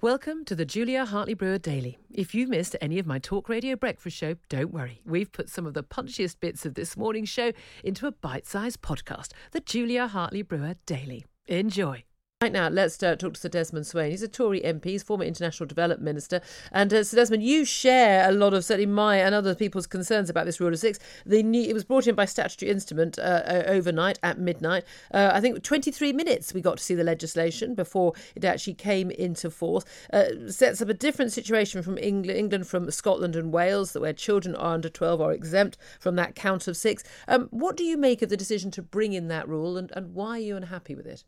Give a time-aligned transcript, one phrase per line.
[0.00, 1.98] Welcome to the Julia Hartley Brewer Daily.
[2.12, 5.00] If you missed any of my talk radio breakfast show, don't worry.
[5.04, 7.50] We've put some of the punchiest bits of this morning's show
[7.82, 11.26] into a bite sized podcast, the Julia Hartley Brewer Daily.
[11.48, 12.04] Enjoy.
[12.40, 14.12] Right now, let's uh, talk to Sir Desmond Swayne.
[14.12, 16.40] He's a Tory MP, he's former International Development Minister.
[16.70, 20.30] And uh, Sir Desmond, you share a lot of certainly my and other people's concerns
[20.30, 21.00] about this Rule of Six.
[21.26, 24.84] The new, it was brought in by statutory instrument uh overnight at midnight.
[25.12, 29.10] Uh, I think 23 minutes we got to see the legislation before it actually came
[29.10, 29.84] into force.
[30.12, 34.12] Uh, sets up a different situation from England, England, from Scotland and Wales, that where
[34.12, 37.02] children are under 12 are exempt from that count of six.
[37.26, 40.14] Um, what do you make of the decision to bring in that rule, and, and
[40.14, 41.24] why are you unhappy with it?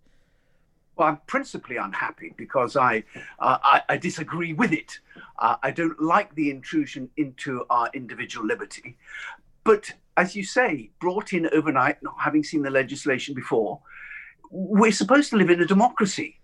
[1.00, 3.04] Well, I'm principally unhappy because I,
[3.38, 4.98] uh, I, I, disagree with it.
[5.38, 8.98] Uh, I don't like the intrusion into our individual liberty.
[9.64, 13.80] But as you say, brought in overnight, not having seen the legislation before,
[14.50, 16.38] we're supposed to live in a democracy.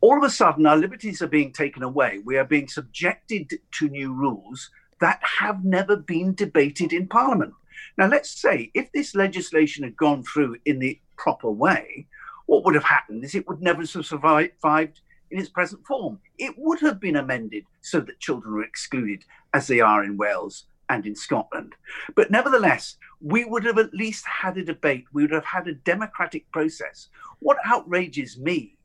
[0.00, 2.20] All of a sudden, our liberties are being taken away.
[2.24, 7.52] We are being subjected to new rules that have never been debated in Parliament.
[7.96, 12.06] Now, let's say if this legislation had gone through in the proper way,
[12.48, 15.00] what would have happened is it would never have survived
[15.30, 16.18] in its present form.
[16.38, 19.22] It would have been amended so that children were excluded,
[19.52, 21.74] as they are in Wales and in Scotland.
[22.14, 25.04] But nevertheless, we would have at least had a debate.
[25.12, 27.08] We would have had a democratic process.
[27.40, 28.78] What outrages me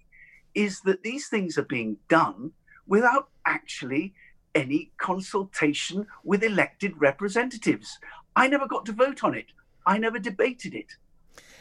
[0.54, 2.52] is that these things are being done
[2.86, 4.14] without actually
[4.56, 7.98] any consultation with elected representatives.
[8.36, 9.48] I never got to vote on it.
[9.86, 10.98] I never debated it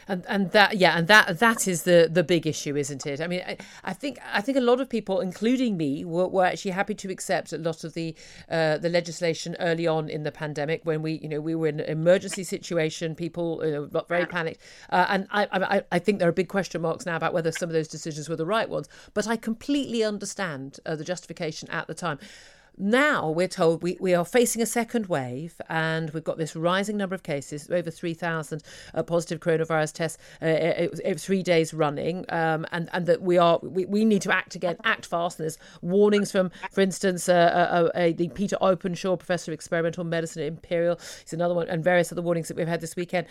[0.07, 3.21] and and that yeah and that that is the the big issue isn't it?
[3.21, 6.45] I mean i, I think i think a lot of people including me were, were
[6.45, 8.15] actually happy to accept a lot of the
[8.49, 11.79] uh, the legislation early on in the pandemic when we you know we were in
[11.79, 14.61] an emergency situation people you know, got very panicked.
[14.89, 17.69] Uh, and I, I i think there are big question marks now about whether some
[17.69, 18.87] of those decisions were the right ones.
[19.13, 22.19] But i completely understand uh, the justification at the time
[22.77, 26.97] now we're told we, we are facing a second wave and we've got this rising
[26.97, 28.63] number of cases, over 3,000
[28.93, 33.37] uh, positive coronavirus tests uh, uh, uh, three days running, um, and, and that we
[33.37, 35.39] are we, we need to act again, act fast.
[35.39, 40.43] And there's warnings from, for instance, uh, uh, the Peter Openshaw, Professor of Experimental Medicine
[40.43, 43.27] at Imperial, he's another one, and various other warnings that we've had this weekend.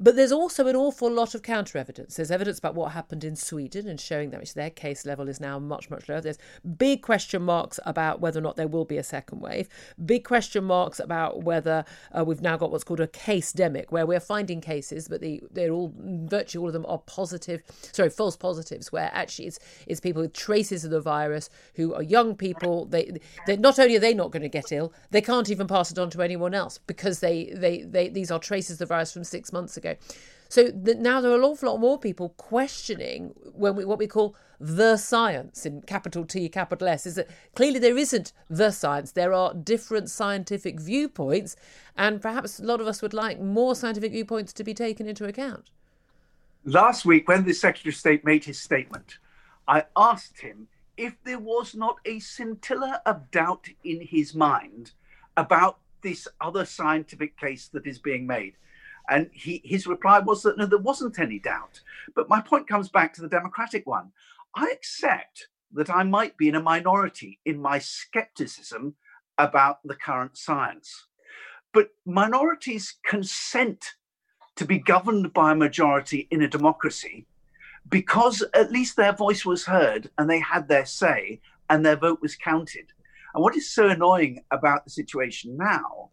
[0.00, 2.16] But there's also an awful lot of counter evidence.
[2.16, 5.58] There's evidence about what happened in Sweden and showing that their case level is now
[5.58, 6.20] much, much lower.
[6.20, 6.38] There's
[6.76, 9.68] big question marks about whether or not there will be a second wave.
[10.04, 11.84] Big question marks about whether
[12.16, 15.42] uh, we've now got what's called a case demic, where we're finding cases, but the,
[15.50, 20.00] they're all virtually all of them are positive, sorry, false positives, where actually it's it's
[20.00, 22.84] people with traces of the virus who are young people.
[22.84, 25.90] They they not only are they not going to get ill, they can't even pass
[25.90, 29.12] it on to anyone else because they they, they these are traces of the virus
[29.12, 30.00] from six months ago ago.
[30.48, 34.06] So the, now there are an awful lot more people questioning when we, what we
[34.06, 37.06] call the science in capital T, capital S.
[37.06, 39.12] Is that clearly there isn't the science.
[39.12, 41.54] There are different scientific viewpoints,
[41.96, 45.26] and perhaps a lot of us would like more scientific viewpoints to be taken into
[45.26, 45.70] account.
[46.64, 49.18] Last week, when the Secretary of State made his statement,
[49.68, 54.92] I asked him if there was not a scintilla of doubt in his mind
[55.36, 58.54] about this other scientific case that is being made.
[59.08, 61.80] And he, his reply was that no, there wasn't any doubt.
[62.14, 64.12] But my point comes back to the democratic one.
[64.54, 68.94] I accept that I might be in a minority in my skepticism
[69.38, 71.06] about the current science.
[71.72, 73.94] But minorities consent
[74.56, 77.26] to be governed by a majority in a democracy
[77.88, 81.40] because at least their voice was heard and they had their say
[81.70, 82.92] and their vote was counted.
[83.34, 86.10] And what is so annoying about the situation now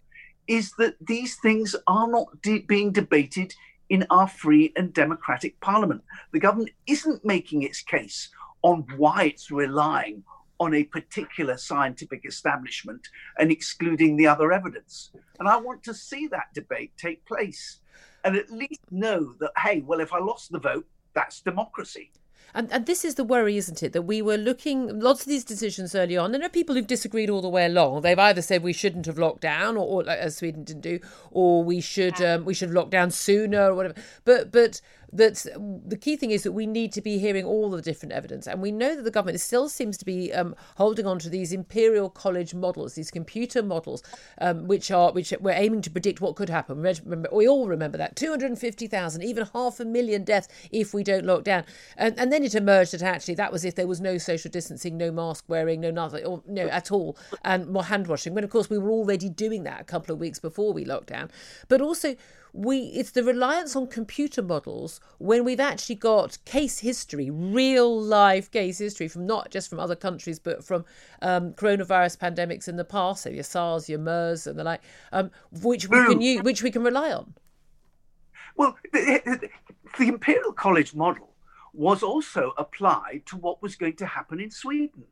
[0.47, 3.53] is that these things are not de- being debated
[3.89, 6.03] in our free and democratic parliament.
[6.31, 8.30] The government isn't making its case
[8.62, 10.24] on why it's relying
[10.59, 13.07] on a particular scientific establishment
[13.38, 15.12] and excluding the other evidence.
[15.39, 17.80] And I want to see that debate take place
[18.24, 22.12] and at least know that, hey, well, if I lost the vote, that's democracy.
[22.56, 23.92] And, and this is the worry, isn't it?
[23.92, 26.88] That we were looking lots of these decisions early on, and there are people who've
[26.88, 28.02] disagreed all the way along.
[28.02, 31.00] They've either said we shouldn't have locked down, or, or as Sweden didn't do,
[31.31, 33.96] or we should um, we should have locked down sooner, or whatever.
[34.24, 34.80] But but
[35.16, 35.46] that
[35.88, 38.62] the key thing is that we need to be hearing all the different evidence, and
[38.62, 42.10] we know that the government still seems to be um, holding on to these imperial
[42.10, 44.04] college models, these computer models,
[44.42, 46.86] um, which are which we're aiming to predict what could happen.
[47.32, 50.94] We all remember that two hundred and fifty thousand, even half a million deaths if
[50.94, 51.64] we don't lock down,
[51.98, 54.98] and, and then it emerged that actually that was if there was no social distancing,
[54.98, 58.34] no mask wearing, no nothing, or no at all, and more hand washing.
[58.34, 61.08] When of course we were already doing that a couple of weeks before we locked
[61.08, 61.32] down,
[61.68, 62.16] but also
[62.56, 68.50] we it's the reliance on computer models when we've actually got case history, real life
[68.50, 70.86] case history from not just from other countries but from
[71.22, 74.81] um, coronavirus pandemics in the past, so your SARS, your MERS, and the like,
[75.12, 77.34] um, which we can use, which we can rely on.
[78.56, 79.50] Well, the,
[80.00, 81.34] the Imperial College model
[81.74, 85.04] was also applied to what was going to happen in Sweden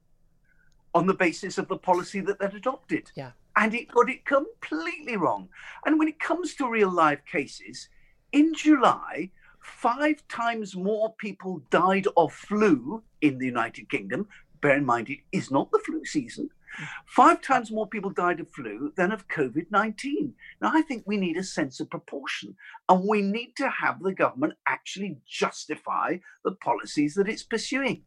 [0.95, 3.11] on the basis of the policy that they'd adopted.
[3.15, 5.49] Yeah and it got it completely wrong.
[5.85, 7.89] And when it comes to real life cases,
[8.31, 9.29] in July,
[9.61, 14.27] five times more people died of flu in the United Kingdom.
[14.61, 16.49] Bear in mind, it is not the flu season.
[17.05, 20.33] Five times more people died of flu than of COVID 19.
[20.61, 22.55] Now, I think we need a sense of proportion
[22.89, 28.03] and we need to have the government actually justify the policies that it's pursuing.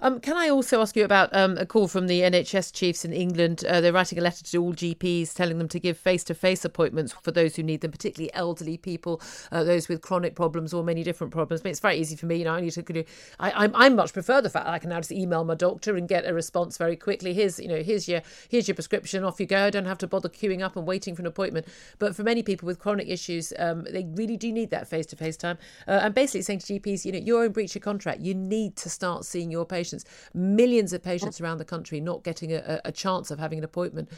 [0.00, 3.12] Um, can I also ask you about um, a call from the NHS chiefs in
[3.12, 3.64] England?
[3.64, 6.64] Uh, they're writing a letter to all GPs telling them to give face to face
[6.64, 9.22] appointments for those who need them, particularly elderly people,
[9.52, 11.62] uh, those with chronic problems or many different problems.
[11.62, 12.36] But it's very easy for me.
[12.36, 13.04] You know, I need to.
[13.40, 15.96] I, I, I much prefer the fact that I can now just email my doctor
[15.96, 17.32] and get a response very quickly.
[17.32, 19.24] Here's you know here's your here's your prescription.
[19.24, 19.64] Off you go.
[19.64, 21.66] I don't have to bother queuing up and waiting for an appointment.
[21.98, 25.16] But for many people with chronic issues, um, they really do need that face to
[25.16, 25.58] face time.
[25.88, 28.20] Uh, and basically saying to GPs, you know, you're in breach of contract.
[28.20, 29.85] You need to start seeing your patients
[30.34, 34.10] millions of patients around the country not getting a, a chance of having an appointment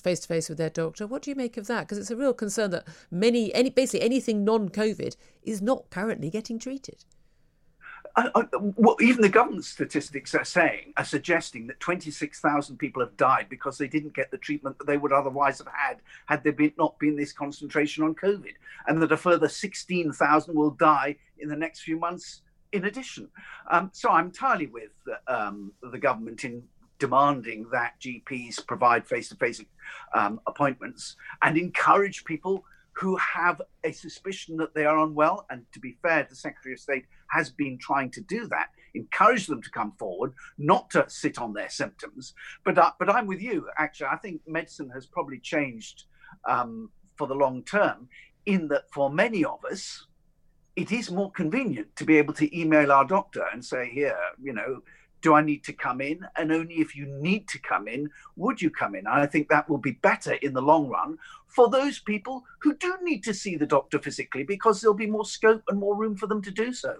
[0.00, 1.06] face to face with their doctor.
[1.06, 1.80] What do you make of that?
[1.80, 6.58] Because it's a real concern that many, any basically anything non-COVID is not currently getting
[6.58, 7.04] treated.
[8.14, 13.16] I, I, well, even the government statistics are saying are suggesting that 26,000 people have
[13.16, 16.52] died because they didn't get the treatment that they would otherwise have had had there
[16.52, 18.52] been, not been this concentration on COVID,
[18.86, 22.41] and that a further 16,000 will die in the next few months
[22.72, 23.28] in addition.
[23.70, 24.92] Um, so I'm entirely with
[25.28, 26.62] um, the government in
[26.98, 29.62] demanding that GPs provide face to face
[30.46, 35.46] appointments and encourage people who have a suspicion that they are unwell.
[35.50, 39.46] And to be fair, the Secretary of State has been trying to do that, encourage
[39.46, 42.34] them to come forward, not to sit on their symptoms.
[42.64, 43.66] But uh, but I'm with you.
[43.78, 46.04] Actually, I think medicine has probably changed
[46.48, 48.08] um, for the long term,
[48.46, 50.06] in that for many of us,
[50.76, 54.52] it is more convenient to be able to email our doctor and say, here, you
[54.52, 54.82] know,
[55.20, 56.26] do I need to come in?
[56.36, 59.06] And only if you need to come in, would you come in?
[59.06, 61.18] I think that will be better in the long run
[61.54, 65.24] for those people who do need to see the doctor physically because there'll be more
[65.24, 66.96] scope and more room for them to do so.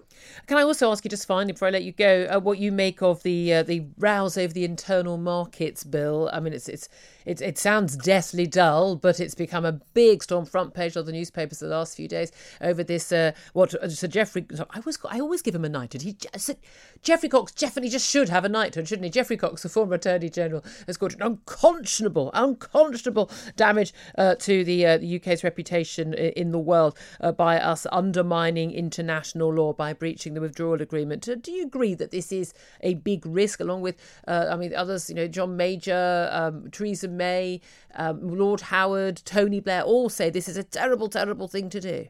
[0.47, 2.71] Can I also ask you just finally before I let you go uh, what you
[2.71, 6.29] make of the uh, the rows over the internal markets bill?
[6.31, 6.89] I mean, it's it's
[7.25, 11.11] it, it sounds deathly dull, but it's become a big storm front page of the
[11.11, 12.31] newspapers the last few days
[12.61, 13.11] over this.
[13.11, 14.45] Uh, what uh, Sir Geoffrey?
[14.69, 16.01] I always I always give him a knighthood.
[16.01, 16.55] He Sir,
[17.01, 19.11] Geoffrey Cox definitely just should have a knighthood, shouldn't he?
[19.11, 24.85] Geoffrey Cox, the former Attorney General, has got an unconscionable, unconscionable damage uh, to the,
[24.85, 30.33] uh, the UK's reputation in the world uh, by us undermining international law by breaching
[30.33, 31.27] the withdrawal agreement.
[31.41, 33.95] Do you agree that this is a big risk, along with,
[34.27, 37.61] uh, I mean, others, you know, John Major, um, Theresa May,
[37.95, 42.07] um, Lord Howard, Tony Blair, all say this is a terrible, terrible thing to do?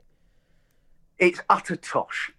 [1.19, 2.31] It's utter tosh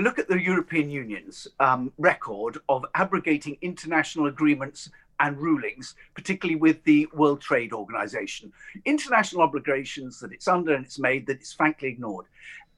[0.00, 4.88] look at the European Union's um, record of abrogating international agreements
[5.20, 8.52] and rulings, particularly with the World Trade Organization.
[8.84, 12.26] International obligations that it's under and it's made that it's frankly ignored.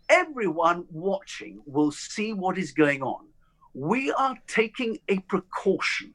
[0.09, 3.27] Everyone watching will see what is going on.
[3.73, 6.15] We are taking a precaution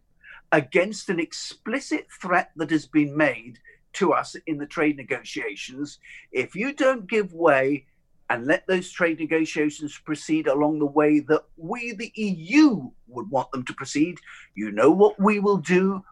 [0.52, 3.60] against an explicit threat that has been made
[3.94, 6.00] to us in the trade negotiations.
[6.32, 7.86] If you don't give way
[8.30, 13.52] and let those trade negotiations proceed along the way that we, the EU, would want
[13.52, 14.20] them to proceed,
[14.56, 16.04] you know what we will do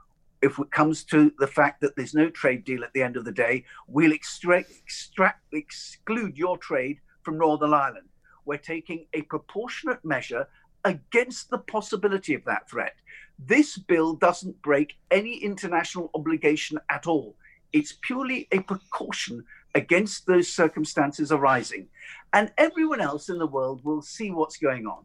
[0.41, 3.25] if it comes to the fact that there's no trade deal at the end of
[3.25, 8.07] the day, we'll extract, extract, exclude your trade from Northern Ireland.
[8.45, 10.47] We're taking a proportionate measure
[10.85, 12.95] against the possibility of that threat.
[13.39, 17.35] This bill doesn't break any international obligation at all.
[17.73, 19.43] It's purely a precaution
[19.77, 21.87] against those circumstances arising.
[22.33, 25.03] And everyone else in the world will see what's going on.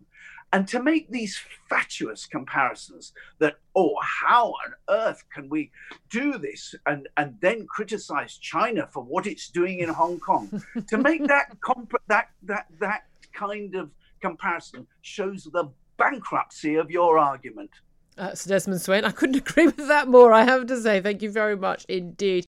[0.54, 1.38] And to make these
[1.68, 5.70] fatuous comparisons that, oh, how on earth can we
[6.10, 10.98] do this and, and then criticize China for what it's doing in Hong Kong, to
[10.98, 17.70] make that, comp- that, that, that kind of comparison shows the bankruptcy of your argument.
[18.18, 21.00] Uh, Sir Desmond Swayne, I couldn't agree with that more, I have to say.
[21.00, 22.46] Thank you very much indeed.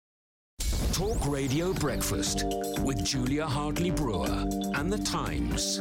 [1.07, 2.43] Talk Radio Breakfast
[2.81, 4.45] with Julia Hartley Brewer
[4.75, 5.79] and The Times.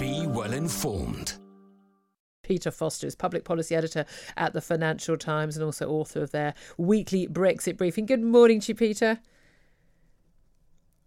[0.00, 1.34] Be well informed.
[2.42, 4.06] Peter Foster is public policy editor
[4.38, 8.06] at the Financial Times and also author of their weekly Brexit briefing.
[8.06, 9.20] Good morning to you, Peter.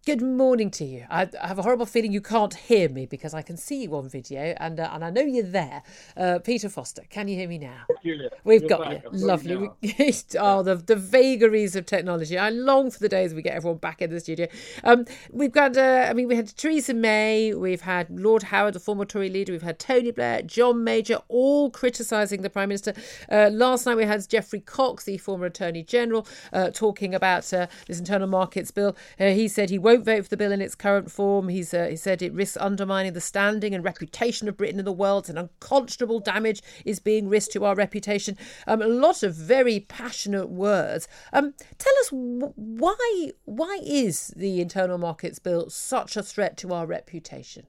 [0.06, 1.04] Good morning to you.
[1.10, 3.96] I, I, have a horrible feeling you can't hear me because I can see you
[3.96, 5.82] on video and uh, and I know you're there.
[6.16, 7.86] Uh, Peter Foster, can you hear me now?
[8.04, 9.02] Julia, We've got back.
[9.02, 9.10] you.
[9.10, 9.68] I'm Lovely.
[10.38, 12.38] oh, the, the vagaries of technology.
[12.38, 14.46] I long for the days we get everyone back in the studio.
[14.84, 18.80] Um, we've got, uh, I mean, we had Theresa May, we've had Lord Howard, the
[18.80, 22.94] former Tory leader, we've had Tony Blair, John Major, all criticising the Prime Minister.
[23.28, 27.66] Uh, last night we had Geoffrey Cox, the former Attorney General, uh, talking about uh,
[27.88, 28.94] this internal markets bill.
[29.18, 31.48] he said he won't won't vote for the bill in its current form.
[31.48, 34.92] He's uh, he said it risks undermining the standing and reputation of Britain in the
[34.92, 38.36] world, and unconscionable damage is being risked to our reputation.
[38.66, 41.08] Um, a lot of very passionate words.
[41.32, 46.86] Um, tell us why why is the internal markets bill such a threat to our
[46.86, 47.66] reputation?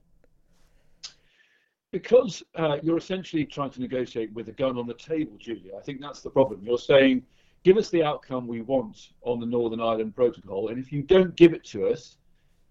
[1.90, 5.72] Because uh, you're essentially trying to negotiate with a gun on the table, Julia.
[5.78, 6.60] I think that's the problem.
[6.62, 7.22] You're saying
[7.68, 11.36] give us the outcome we want on the Northern Ireland Protocol, and if you don't
[11.36, 12.16] give it to us,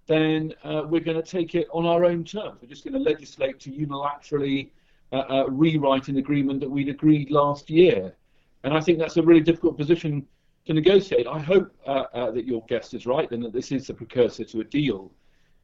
[0.08, 2.58] then uh, we're going to take it on our own terms.
[2.60, 4.72] We're just going to legislate to unilaterally
[5.12, 8.16] uh, uh, rewrite an agreement that we'd agreed last year.
[8.64, 10.26] And I think that's a really difficult position
[10.66, 11.28] to negotiate.
[11.28, 14.46] I hope uh, uh, that your guest is right and that this is the precursor
[14.46, 15.12] to a deal.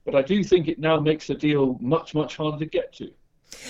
[0.05, 3.09] But I do think it now makes a deal much, much harder to get to.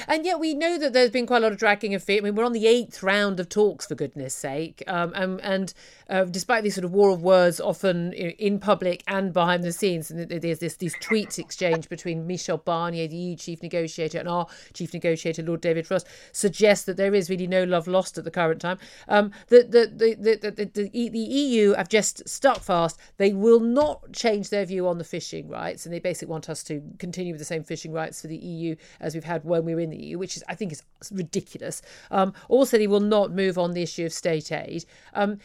[0.08, 2.20] And yet we know that there's been quite a lot of dragging of feet.
[2.20, 4.84] I mean, we're on the eighth round of talks, for goodness sake.
[4.88, 5.74] Um, and, and
[6.10, 10.12] uh, despite these sort of war of words, often in public and behind the scenes,
[10.12, 14.48] and there's this these tweets exchange between Michel Barnier, the EU chief negotiator, and our
[14.74, 18.32] chief negotiator, Lord David Frost, suggests that there is really no love lost at the
[18.32, 18.78] current time.
[19.08, 23.00] Um, the, the, the, the, the, the, the EU have just stuck fast.
[23.18, 26.64] They will not change their view on the fishing rights, and they basically want us
[26.64, 29.76] to continue with the same fishing rights for the EU as we've had when we
[29.76, 31.82] were in the EU, which is I think is ridiculous.
[32.12, 34.86] Um, also, they will not move on the issue of state aid.
[35.14, 35.40] Um,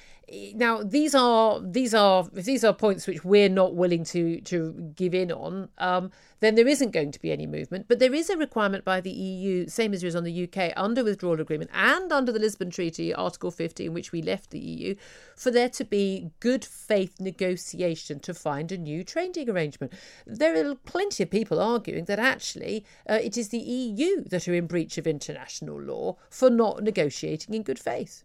[0.54, 5.14] now these are these are these are points which we're not willing to to give
[5.14, 6.10] in on um,
[6.40, 7.86] then there isn't going to be any movement.
[7.88, 10.72] But there is a requirement by the EU same as there is on the UK
[10.76, 14.58] under withdrawal agreement and under the Lisbon Treaty article 50 in which we left the
[14.58, 14.94] EU
[15.36, 19.92] for there to be good faith negotiation to find a new trading arrangement.
[20.26, 24.54] There are plenty of people arguing that actually uh, it is the EU that are
[24.54, 28.24] in breach of international law for not negotiating in good faith.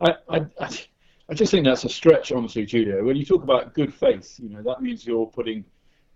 [0.00, 0.68] I, I,
[1.28, 3.02] I just think that's a stretch, honestly, Julia.
[3.02, 5.64] When you talk about good faith, you know that means you're putting,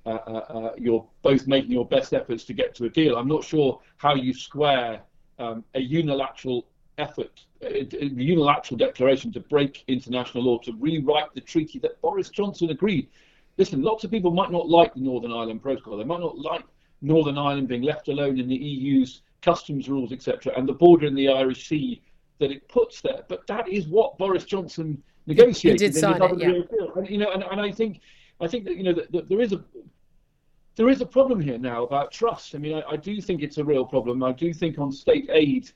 [0.07, 3.17] Uh, uh, uh, you're both making your best efforts to get to a deal.
[3.17, 5.01] I'm not sure how you square
[5.41, 6.65] um, a unilateral
[6.99, 12.29] effort, a, a unilateral declaration to break international law, to rewrite the treaty that Boris
[12.29, 13.09] Johnson agreed.
[13.59, 15.97] Listen, lots of people might not like the Northern Ireland Protocol.
[15.97, 16.63] They might not like
[17.03, 21.17] Northern Ireland being left alone in the EU's customs rules, etc., and the border in
[21.17, 22.01] the Irish Sea
[22.39, 23.25] that it puts there.
[23.29, 25.81] But that is what Boris Johnson negotiated.
[25.81, 26.87] He did sign it, yeah.
[26.95, 28.01] And, you know, and, and I think
[28.41, 29.65] I think that you know that, that, there is a
[30.77, 32.55] there is a problem here now about trust.
[32.55, 34.23] I mean, I, I, do think it's a real problem.
[34.23, 35.71] I do think on state aid,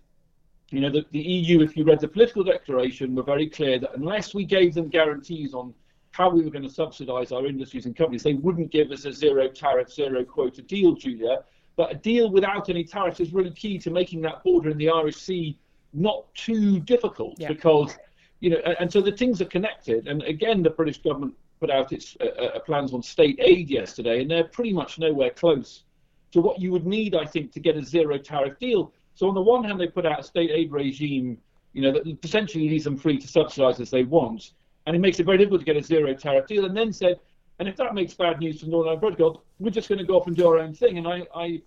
[0.70, 3.96] you know, the, the EU, if you read the political declaration, were very clear that
[3.96, 5.74] unless we gave them guarantees on
[6.12, 9.12] how we were going to subsidise our industries and companies, they wouldn't give us a
[9.12, 11.44] zero tariff, zero quota deal, Julia.
[11.76, 14.90] But a deal without any tariffs is really key to making that border in the
[14.90, 15.58] Irish Sea
[15.92, 17.48] not too difficult yeah.
[17.48, 17.96] because
[18.40, 20.08] you know, and, so the things are connected.
[20.08, 24.22] And again, the British government put out its uh, uh, plans on state aid yesterday,
[24.22, 25.84] and they're pretty much nowhere close
[26.32, 28.92] to what you would need, I think, to get a zero tariff deal.
[29.14, 31.38] So on the one hand, they put out a state aid regime,
[31.74, 34.52] you know, that essentially leaves them free to subsidise as they want,
[34.86, 36.64] and it makes it very difficult to get a zero tariff deal.
[36.64, 37.20] And then said,
[37.58, 40.26] and if that makes bad news for Northern Ireland we're just going to go off
[40.26, 40.96] and do our own thing.
[40.96, 41.60] And I, I,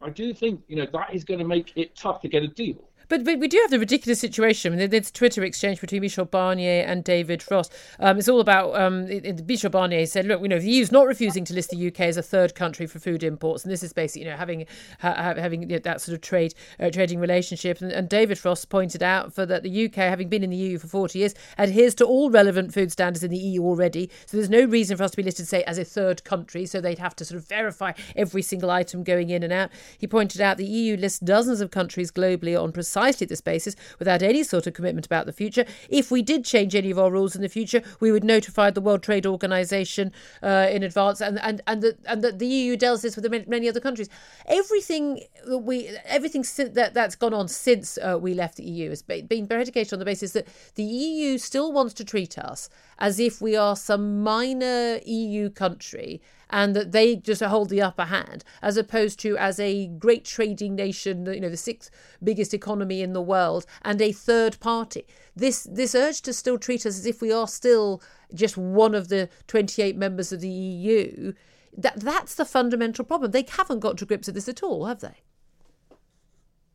[0.00, 2.48] I do think, you know, that is going to make it tough to get a
[2.48, 2.88] deal.
[3.10, 4.76] But, we do have the ridiculous situation.
[4.88, 7.72] There's Twitter exchange between Michel Barnier and David Frost.
[7.98, 9.06] Um, it's all about um,
[9.46, 12.16] Michel Barnier said, look, you know, the EU's not refusing to list the UK as
[12.16, 14.64] a third country for food imports, and this is basically, you know, having
[15.00, 17.80] ha, having you know, that sort of trade uh, trading relationship.
[17.80, 20.78] And, and, David Frost pointed out for that the UK, having been in the EU
[20.78, 24.08] for 40 years, adheres to all relevant food standards in the EU already.
[24.26, 26.64] So there's no reason for us to be listed, say, as a third country.
[26.64, 29.70] So they'd have to sort of verify every single item going in and out.
[29.98, 34.22] He pointed out the EU lists dozens of countries globally on precisely this basis without
[34.22, 35.64] any sort of commitment about the future.
[35.88, 38.80] If we did change any of our rules in the future, we would notify the
[38.80, 43.02] World Trade Organization uh, in advance, and and and the, and the, the EU deals
[43.02, 44.08] this with many other countries.
[44.46, 49.02] Everything that we everything that that's gone on since uh, we left the EU has
[49.02, 53.40] been predicated on the basis that the EU still wants to treat us as if
[53.40, 58.76] we are some minor EU country and that they just hold the upper hand, as
[58.76, 61.90] opposed to as a great trading nation, you know, the sixth
[62.22, 65.06] biggest economy in the world, and a third party.
[65.34, 68.02] This this urge to still treat us as if we are still
[68.34, 71.32] just one of the 28 members of the EU.
[71.76, 73.30] That that's the fundamental problem.
[73.30, 75.22] They haven't got to grips with this at all, have they?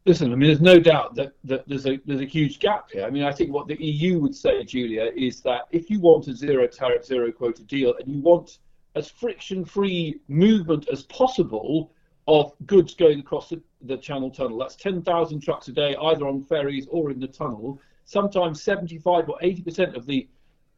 [0.05, 3.05] Listen, I mean, there's no doubt that, that there's a there's a huge gap here.
[3.05, 6.27] I mean, I think what the EU would say, Julia, is that if you want
[6.27, 8.59] a zero tariff, zero quota deal, and you want
[8.95, 11.91] as friction-free movement as possible
[12.27, 14.57] of goods going across the, the Channel Tunnel.
[14.57, 17.79] That's 10,000 trucks a day, either on ferries or in the tunnel.
[18.05, 20.27] Sometimes 75 or 80% of the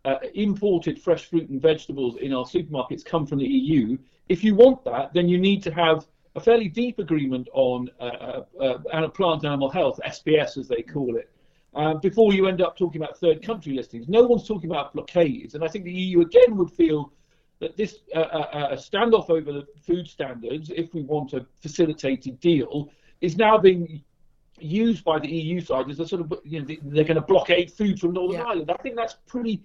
[0.05, 3.97] uh, imported fresh fruit and vegetables in our supermarkets come from the EU.
[4.29, 8.43] If you want that, then you need to have a fairly deep agreement on uh,
[8.59, 11.29] uh, uh plant animal health, SPS as they call it,
[11.73, 14.07] uh, before you end up talking about third country listings.
[14.07, 17.11] No one's talking about blockades, and I think the EU again would feel
[17.59, 22.89] that this uh, uh, standoff over the food standards, if we want a facilitated deal,
[23.21, 24.03] is now being
[24.59, 27.71] used by the EU side as a sort of you know they're going to blockade
[27.71, 28.45] food from Northern yeah.
[28.45, 28.71] Ireland.
[28.71, 29.61] I think that's pretty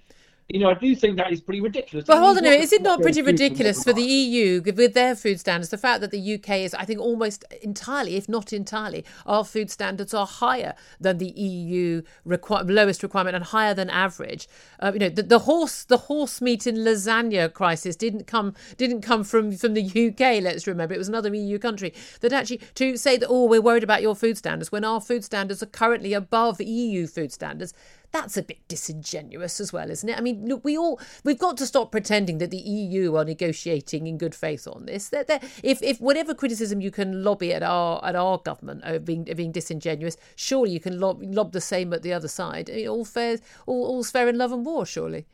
[0.52, 2.04] you know, I do think that is pretty ridiculous.
[2.04, 5.16] But hold on a minute, is it not pretty ridiculous for the EU with their
[5.16, 5.70] food standards?
[5.70, 9.70] The fact that the UK is, I think, almost entirely, if not entirely, our food
[9.70, 14.46] standards are higher than the EU requ- lowest requirement and higher than average.
[14.78, 19.00] Uh, you know, the, the, horse, the horse meat and lasagna crisis didn't come didn't
[19.00, 20.42] come from from the UK.
[20.42, 23.84] Let's remember, it was another EU country that actually to say that oh, we're worried
[23.84, 27.72] about your food standards when our food standards are currently above EU food standards
[28.12, 30.16] that's a bit disingenuous as well, isn't it?
[30.16, 34.06] I mean, look, we all we've got to stop pretending that the EU are negotiating
[34.06, 35.08] in good faith on this.
[35.08, 39.04] They're, they're, if if whatever criticism you can lobby at our at our government of
[39.04, 42.70] being of being disingenuous, surely you can lob, lob the same at the other side.
[42.70, 45.26] I mean, all fair, all, all's fair in love and war, surely.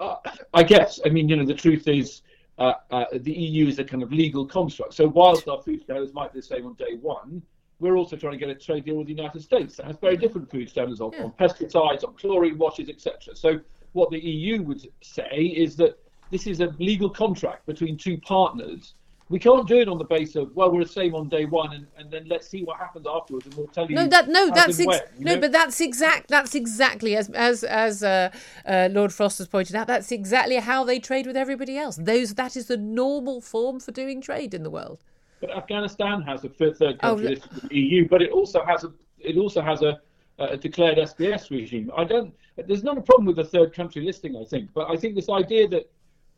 [0.00, 0.16] Uh,
[0.52, 0.98] I guess.
[1.06, 2.22] I mean, you know, the truth is.
[2.56, 4.94] Uh, uh, the EU is a kind of legal construct.
[4.94, 7.42] So whilst our food standards might be the same on day one,
[7.80, 10.16] we're also trying to get a trade deal with the United States that has very
[10.16, 11.24] different food standards on, yeah.
[11.24, 13.34] on pesticides, on chlorine washes, etc.
[13.34, 13.60] So
[13.92, 15.98] what the EU would say is that
[16.30, 18.94] this is a legal contract between two partners.
[19.30, 21.72] We can't do it on the basis of well, we're the same on day one,
[21.72, 23.94] and, and then let's see what happens afterwards, and we'll tell you.
[23.94, 25.40] No, that no, that's ex- when, no, know?
[25.40, 26.28] but that's exact.
[26.28, 28.30] That's exactly as as as uh,
[28.66, 29.86] uh, Lord Frost has pointed out.
[29.86, 31.96] That's exactly how they trade with everybody else.
[31.96, 35.02] Those that is the normal form for doing trade in the world.
[35.44, 39.36] But Afghanistan has a third country oh, the EU, but it also has a it
[39.36, 40.00] also has a,
[40.38, 41.90] a declared SPS regime.
[41.94, 42.32] I don't.
[42.66, 45.28] There's not a problem with the third country listing, I think, but I think this
[45.28, 45.90] idea that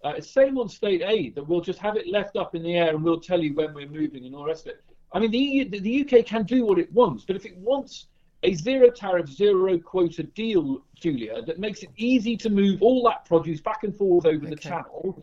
[0.03, 2.91] uh, same on state aid that we'll just have it left up in the air
[2.91, 4.85] and we'll tell you when we're moving and all the rest of it.
[5.13, 8.09] I mean, the, EU, the UK can do what it wants, but if it wants
[8.43, 13.25] a zero tariff, zero quota deal, Julia, that makes it easy to move all that
[13.25, 14.51] produce back and forth over okay.
[14.51, 15.23] the channel,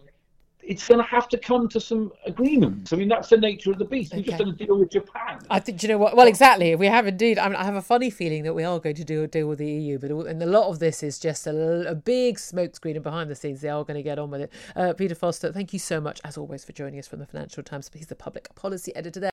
[0.65, 2.93] it's going to have to come to some agreements.
[2.93, 4.13] I mean, that's the nature of the beast.
[4.13, 5.39] We're just going to deal with Japan.
[5.49, 6.15] I think you know what.
[6.15, 6.75] Well, exactly.
[6.75, 7.37] We have indeed.
[7.37, 9.47] I, mean, I have a funny feeling that we are going to do a deal
[9.47, 12.95] with the EU, but and a lot of this is just a, a big smokescreen,
[12.95, 14.53] and behind the scenes, they are going to get on with it.
[14.75, 17.63] Uh, Peter Foster, thank you so much as always for joining us from the Financial
[17.63, 17.89] Times.
[17.93, 19.32] He's the public policy editor there.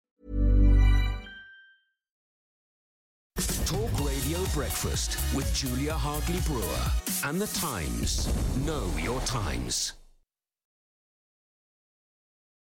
[4.53, 6.91] Breakfast with Julia Hartley Brewer
[7.23, 8.27] and the Times.
[8.65, 9.93] Know your times.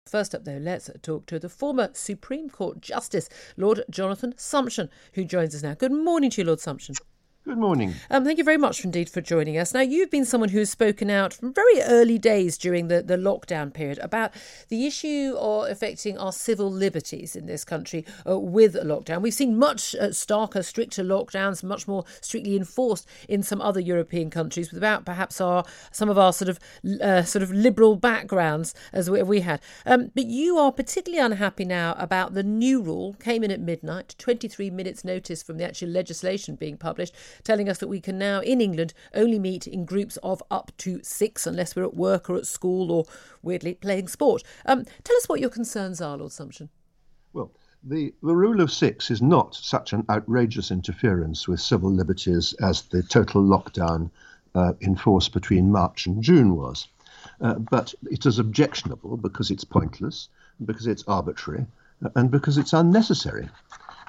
[0.05, 5.23] First up, though, let's talk to the former Supreme Court Justice, Lord Jonathan Sumption, who
[5.23, 5.73] joins us now.
[5.73, 6.97] Good morning to you, Lord Sumption.
[7.43, 7.95] Good morning.
[8.11, 9.73] Um, thank you very much indeed for joining us.
[9.73, 13.73] Now, you've been someone who's spoken out from very early days during the, the lockdown
[13.73, 14.31] period about
[14.69, 19.21] the issue of affecting our civil liberties in this country uh, with a lockdown.
[19.23, 24.29] We've seen much uh, starker, stricter lockdowns, much more strictly enforced in some other European
[24.29, 26.59] countries, without perhaps our some of our sort of
[27.01, 29.59] uh, sort of liberal backgrounds as we, we had.
[29.87, 33.15] Um, but you are particularly unhappy now about the new rule.
[33.15, 37.79] Came in at midnight, 23 minutes notice from the actual legislation being published telling us
[37.79, 41.75] that we can now, in England, only meet in groups of up to six unless
[41.75, 43.05] we're at work or at school or,
[43.41, 44.43] weirdly, playing sport.
[44.65, 46.69] Um, tell us what your concerns are, Lord Sumption.
[47.33, 47.51] Well,
[47.83, 52.83] the, the rule of six is not such an outrageous interference with civil liberties as
[52.83, 54.11] the total lockdown
[54.53, 56.87] uh, in force between March and June was.
[57.39, 60.29] Uh, but it is objectionable because it's pointless,
[60.65, 61.65] because it's arbitrary,
[62.03, 63.47] uh, and because it's unnecessary.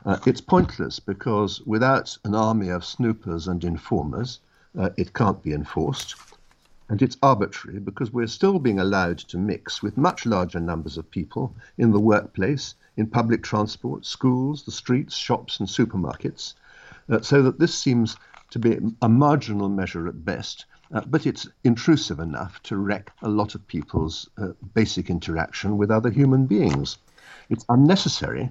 [0.05, 4.41] Uh, it's pointless because without an army of snoopers and informers,
[4.77, 6.17] uh, it can't be enforced.
[6.88, 11.09] And it's arbitrary because we're still being allowed to mix with much larger numbers of
[11.11, 16.55] people in the workplace, in public transport, schools, the streets, shops, and supermarkets.
[17.09, 18.17] Uh, so that this seems
[18.51, 23.29] to be a marginal measure at best, uh, but it's intrusive enough to wreck a
[23.29, 26.99] lot of people's uh, basic interaction with other human beings.
[27.49, 28.51] It's unnecessary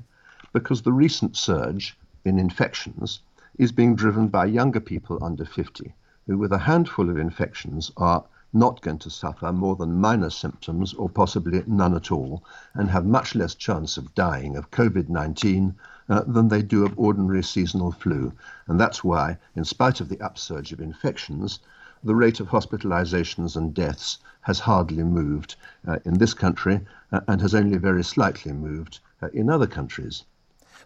[0.54, 3.22] because the recent surge in infections
[3.58, 5.94] is being driven by younger people under 50
[6.28, 10.94] who, with a handful of infections, are not going to suffer more than minor symptoms
[10.94, 15.74] or possibly none at all and have much less chance of dying of COVID 19
[16.10, 18.34] uh, than they do of ordinary seasonal flu.
[18.68, 21.60] And that's why, in spite of the upsurge of infections,
[22.04, 25.56] the rate of hospitalizations and deaths has hardly moved
[25.88, 30.26] uh, in this country uh, and has only very slightly moved uh, in other countries.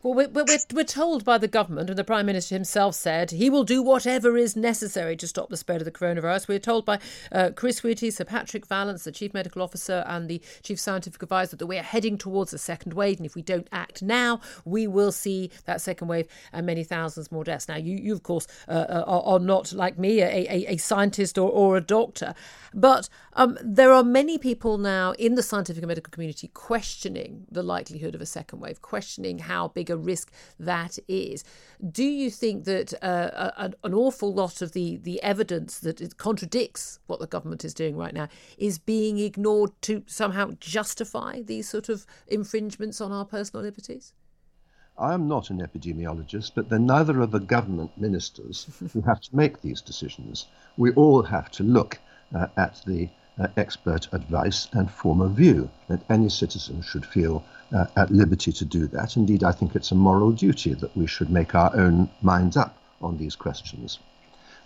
[0.03, 3.49] Well, we're, we're, we're told by the government, and the Prime Minister himself said he
[3.49, 6.47] will do whatever is necessary to stop the spread of the coronavirus.
[6.47, 6.99] We're told by
[7.31, 11.55] uh, Chris Whitty, Sir Patrick Vallance, the Chief Medical Officer and the Chief Scientific Advisor,
[11.55, 13.17] that we're heading towards a second wave.
[13.17, 17.31] And if we don't act now, we will see that second wave and many thousands
[17.31, 17.67] more deaths.
[17.67, 20.77] Now, you, you of course, uh, uh are, are, not like me, a, a, a
[20.77, 22.33] scientist or, or, a doctor.
[22.73, 27.63] But um, there are many people now in the scientific and medical community questioning the
[27.63, 31.43] likelihood of a second wave, questioning how big a a risk that is.
[31.91, 36.17] Do you think that uh, a, an awful lot of the, the evidence that it
[36.17, 38.27] contradicts what the government is doing right now
[38.57, 44.13] is being ignored to somehow justify these sort of infringements on our personal liberties?
[44.97, 49.35] I am not an epidemiologist, but then neither are the government ministers who have to
[49.35, 50.45] make these decisions.
[50.77, 51.99] We all have to look
[52.33, 57.43] uh, at the uh, expert advice and form a view that any citizen should feel
[57.73, 59.15] uh, at liberty to do that.
[59.15, 62.77] Indeed, I think it's a moral duty that we should make our own minds up
[63.01, 63.99] on these questions.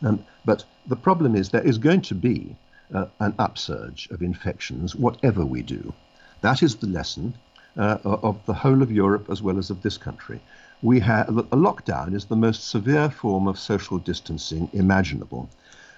[0.02, 2.56] Um, but the problem is there is going to be
[2.94, 5.94] uh, an upsurge of infections, whatever we do.
[6.42, 7.36] That is the lesson
[7.78, 10.40] uh, of the whole of Europe as well as of this country.
[10.82, 15.50] We have a lockdown is the most severe form of social distancing imaginable.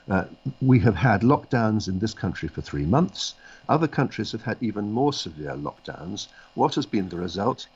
[0.10, 0.26] Uh,
[0.62, 3.36] we have had lockdowns in this country for three months.
[3.69, 6.28] Other countries have had even more severe lockdowns.
[6.56, 7.67] What has been the result?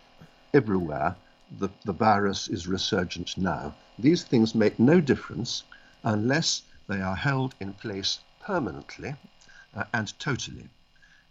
[0.53, 1.15] Everywhere,
[1.59, 3.75] the, the virus is resurgent now.
[3.99, 5.63] These things make no difference
[6.03, 9.15] unless they are held in place permanently
[9.75, 10.69] uh, and totally.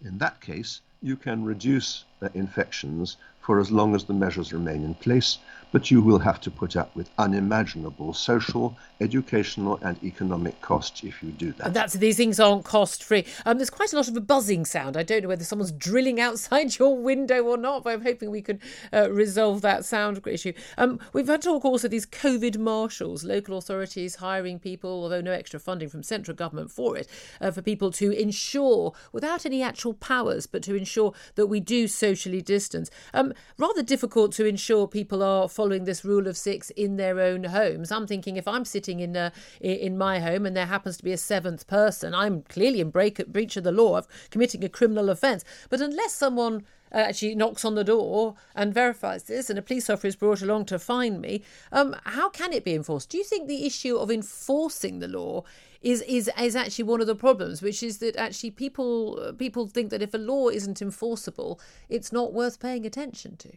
[0.04, 4.82] In that case, you can reduce uh, infections for as long as the measures remain
[4.82, 5.36] in place,
[5.70, 11.22] but you will have to put up with unimaginable social, educational, and economic costs if
[11.22, 11.66] you do that.
[11.66, 13.26] And that's these things aren't cost free.
[13.44, 14.96] Um, there's quite a lot of a buzzing sound.
[14.96, 18.40] I don't know whether someone's drilling outside your window or not, but I'm hoping we
[18.40, 18.60] can
[18.94, 20.54] uh, resolve that sound issue.
[20.78, 25.60] Um, we've had talk also these COVID marshals, local authorities hiring people, although no extra
[25.60, 27.06] funding from central government for it,
[27.42, 31.86] uh, for people to ensure, without any actual powers, but to ensure that we do
[31.88, 32.90] socially distance.
[33.12, 37.44] Um, rather difficult to ensure people are following this rule of six in their own
[37.44, 37.90] homes.
[37.92, 41.12] I'm thinking if I'm sitting in uh, in my home and there happens to be
[41.12, 45.10] a seventh person, I'm clearly in break, breach of the law of committing a criminal
[45.10, 45.44] offence.
[45.70, 49.90] But unless someone uh, actually knocks on the door and verifies this, and a police
[49.90, 51.42] officer is brought along to find me,
[51.72, 53.10] um, how can it be enforced?
[53.10, 55.44] Do you think the issue of enforcing the law
[55.84, 59.90] is is is actually one of the problems, which is that actually people people think
[59.90, 63.50] that if a law isn't enforceable, it's not worth paying attention to.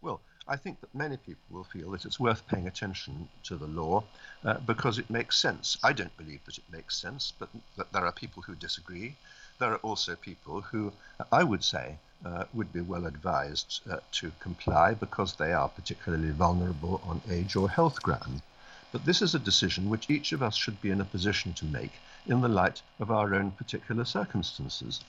[0.00, 3.66] Well, I think that many people will feel that it's worth paying attention to the
[3.66, 4.04] law
[4.44, 5.76] uh, because it makes sense.
[5.82, 9.16] I don't believe that it makes sense, but that there are people who disagree.
[9.58, 10.92] There are also people who,
[11.32, 16.30] I would say, uh, would be well advised uh, to comply because they are particularly
[16.30, 18.42] vulnerable on age or health grounds.
[18.90, 21.66] But this is a decision which each of us should be in a position to
[21.66, 25.04] make in the light of our own particular circumstances.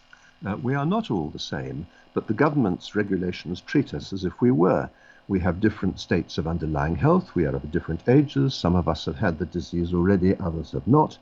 [0.46, 4.42] Uh, we are not all the same, but the government's regulations treat us as if
[4.42, 4.89] we were.
[5.30, 9.06] We have different states of underlying health, we are of different ages, some of us
[9.06, 11.18] have had the disease already, others have not.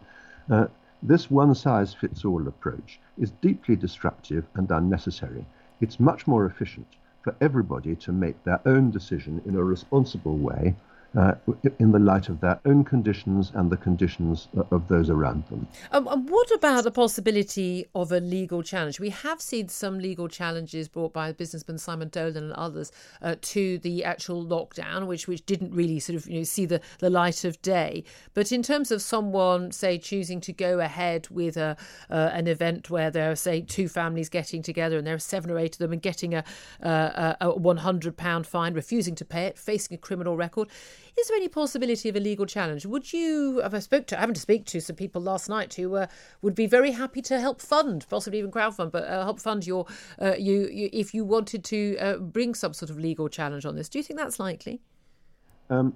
[0.50, 0.66] Uh,
[1.04, 5.46] this one size fits all approach is deeply destructive and unnecessary.
[5.80, 6.88] It's much more efficient
[7.22, 10.76] for everybody to make their own decision in a responsible way
[11.16, 11.34] uh,
[11.80, 15.68] in the light of their own conditions and the conditions of those around them.
[15.92, 19.00] Um, and what about the possibility of a legal challenge?
[19.00, 22.92] We have seen some legal challenges brought by businessman Simon Dolan and others
[23.22, 26.82] uh, to the actual lockdown, which which didn't really sort of you know see the,
[27.00, 28.04] the light of day.
[28.34, 31.78] But in terms of someone, say, choosing to go ahead with a
[32.10, 35.50] uh, an event where there are say two families getting together and there are seven
[35.52, 36.44] or eight of them and getting a,
[36.82, 40.68] a, a one hundred pound fine, refusing to pay it, facing a criminal record
[41.20, 42.86] is there any possibility of a legal challenge?
[42.86, 43.62] Would you?
[43.64, 46.08] I spoke to, I happened to speak to some people last night who uh,
[46.42, 49.88] would be very happy to help fund, possibly even crowdfund, but uh, help fund your
[50.22, 53.76] uh, you, you, if you wanted to uh, bring some sort of legal challenge on
[53.76, 53.90] this.
[53.90, 54.80] Do you think that's likely?
[55.70, 55.96] Um,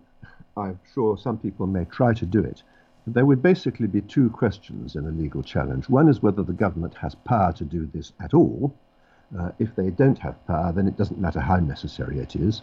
[0.58, 2.64] I'm sure some people may try to do it.
[3.08, 5.90] There would basically be two questions in a legal challenge.
[5.90, 8.76] One is whether the government has power to do this at all.
[9.40, 12.62] Uh, if they don't have power, then it doesn't matter how necessary it is.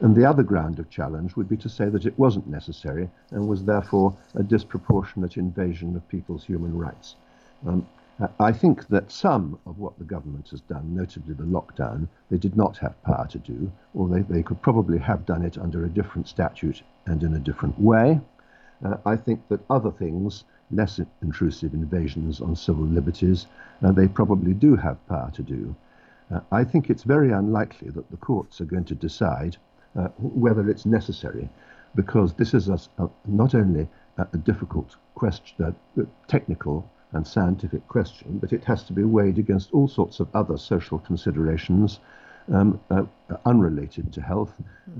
[0.00, 3.48] And the other ground of challenge would be to say that it wasn't necessary and
[3.48, 7.16] was therefore a disproportionate invasion of people's human rights.
[7.66, 7.86] Um,
[8.40, 12.56] I think that some of what the government has done, notably the lockdown, they did
[12.56, 15.88] not have power to do, or they, they could probably have done it under a
[15.90, 18.20] different statute and in a different way.
[18.84, 23.46] Uh, I think that other things, less intrusive invasions on civil liberties,
[23.82, 25.74] uh, they probably do have power to do.
[26.30, 29.56] Uh, I think it's very unlikely that the courts are going to decide
[29.98, 31.48] uh, whether it's necessary,
[31.94, 37.86] because this is a, a, not only a, a difficult question, a technical and scientific
[37.88, 42.00] question, but it has to be weighed against all sorts of other social considerations
[42.52, 43.04] um, uh,
[43.44, 44.52] unrelated to health,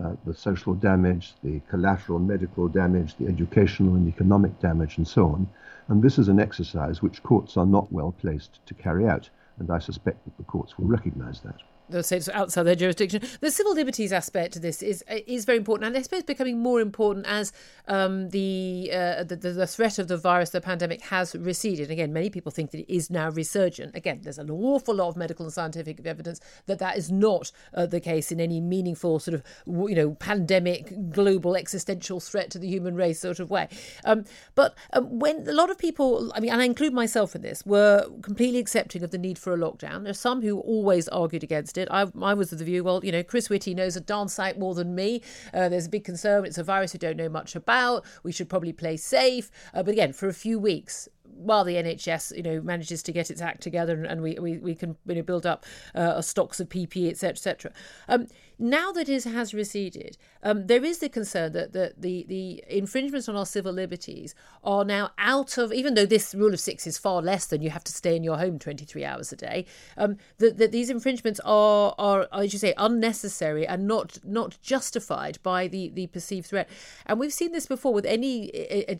[0.02, 5.26] uh, the social damage, the collateral medical damage, the educational and economic damage, and so
[5.26, 5.48] on.
[5.88, 9.28] And this is an exercise which courts are not well placed to carry out,
[9.58, 13.22] and I suspect that the courts will recognize that the states outside their jurisdiction.
[13.40, 16.80] The civil liberties aspect to this is is very important, and I suppose becoming more
[16.80, 17.52] important as
[17.88, 21.90] um, the, uh, the, the threat of the virus, the pandemic, has receded.
[21.90, 23.94] Again, many people think that it is now resurgent.
[23.94, 27.86] Again, there's an awful lot of medical and scientific evidence that that is not uh,
[27.86, 32.68] the case in any meaningful sort of you know pandemic, global existential threat to the
[32.68, 33.68] human race sort of way.
[34.04, 37.42] Um, but um, when a lot of people, I mean, and I include myself in
[37.42, 40.02] this, were completely accepting of the need for a lockdown.
[40.02, 41.88] There are some who always argued against it.
[41.90, 44.58] I, I was of the view, well, you know, Chris Whitty knows a darn sight
[44.58, 45.22] more than me.
[45.52, 46.44] Uh, there's a big concern.
[46.44, 48.04] It's a virus we don't know much about.
[48.22, 49.50] We should probably play safe.
[49.74, 53.30] Uh, but again, for a few weeks, while the NHS, you know, manages to get
[53.30, 56.60] its act together and, and we, we, we can you know, build up uh, stocks
[56.60, 57.72] of PPE, etc., etc.
[58.08, 58.26] Um,
[58.58, 63.28] now that it has receded, um, there is the concern that, that the, the infringements
[63.28, 64.34] on our civil liberties
[64.64, 67.68] are now out of, even though this rule of six is far less than you
[67.68, 69.66] have to stay in your home 23 hours a day,
[69.98, 75.38] um, that, that these infringements are, are, as you say, unnecessary and not not justified
[75.42, 76.68] by the, the perceived threat.
[77.04, 78.50] And we've seen this before with any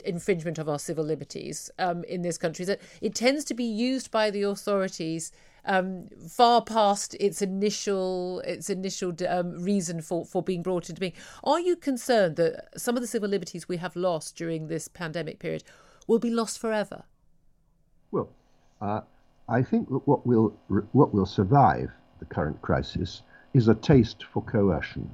[0.05, 4.11] infringement of our civil liberties um, in this country, that it tends to be used
[4.11, 5.31] by the authorities
[5.75, 11.19] um, far past its initial its initial um, reason for, for being brought into being.
[11.45, 15.39] Are you concerned that some of the civil liberties we have lost during this pandemic
[15.39, 15.65] period
[16.07, 17.05] will be lost forever?
[18.13, 18.29] Well,
[18.81, 19.01] uh,
[19.49, 20.49] I think that what will
[20.93, 23.23] what will survive the current crisis
[23.55, 25.11] is a taste for coercion,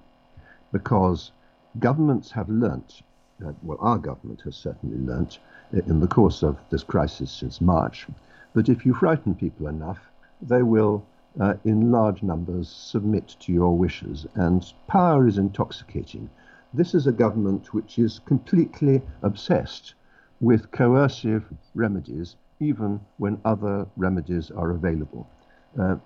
[0.73, 1.33] because
[1.79, 3.03] governments have learnt,
[3.45, 5.39] uh, well, our government has certainly learnt
[5.73, 8.07] in the course of this crisis since March,
[8.55, 9.99] that if you frighten people enough,
[10.41, 11.05] they will,
[11.41, 16.29] uh, in large numbers, submit to your wishes, and power is intoxicating.
[16.75, 19.95] This is a government which is completely obsessed
[20.41, 25.27] with coercive remedies, even when other remedies are available.
[25.79, 25.97] Uh,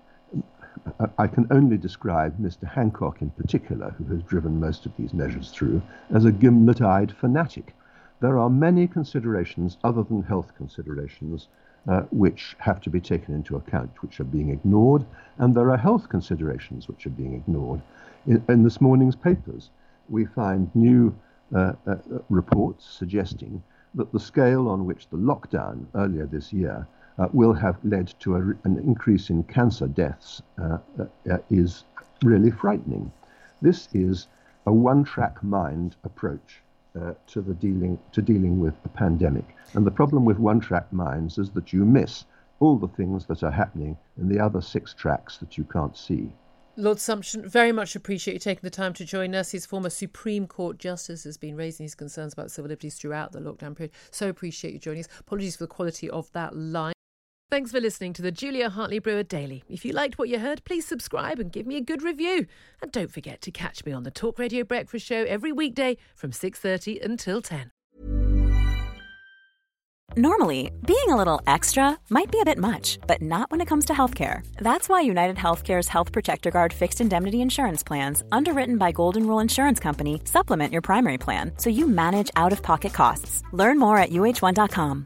[1.17, 2.67] I can only describe Mr.
[2.67, 7.11] Hancock in particular, who has driven most of these measures through, as a gimlet eyed
[7.11, 7.73] fanatic.
[8.19, 11.49] There are many considerations other than health considerations
[11.87, 15.05] uh, which have to be taken into account, which are being ignored,
[15.37, 17.79] and there are health considerations which are being ignored.
[18.25, 19.69] In, in this morning's papers,
[20.09, 21.15] we find new
[21.55, 21.97] uh, uh,
[22.29, 23.61] reports suggesting
[23.93, 26.87] that the scale on which the lockdown earlier this year
[27.19, 31.83] uh, will have led to a, an increase in cancer deaths uh, uh, is
[32.23, 33.11] really frightening.
[33.61, 34.27] This is
[34.65, 36.61] a one-track mind approach
[36.97, 39.55] uh, to the dealing to dealing with a pandemic.
[39.73, 42.25] And the problem with one-track minds is that you miss
[42.59, 46.31] all the things that are happening in the other six tracks that you can't see.
[46.79, 49.51] Lord Sumption, very much appreciate you taking the time to join us.
[49.51, 53.39] His former Supreme Court Justice has been raising his concerns about civil liberties throughout the
[53.39, 53.93] lockdown period.
[54.11, 55.09] So appreciate you joining us.
[55.19, 56.96] Apologies for the quality of that line.
[57.49, 59.63] Thanks for listening to the Julia Hartley Brewer Daily.
[59.69, 62.45] If you liked what you heard, please subscribe and give me a good review.
[62.81, 66.31] And don't forget to catch me on the Talk Radio Breakfast Show every weekday from
[66.33, 67.71] 6:30 until 10.
[70.17, 73.85] Normally, being a little extra might be a bit much, but not when it comes
[73.85, 74.45] to healthcare.
[74.57, 79.39] That's why United Healthcare's Health Protector Guard fixed indemnity insurance plans, underwritten by Golden Rule
[79.39, 83.41] Insurance Company, supplement your primary plan so you manage out-of-pocket costs.
[83.53, 85.05] Learn more at uh1.com.